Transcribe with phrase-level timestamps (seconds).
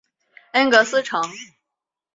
[0.53, 1.21] 恩格斯城。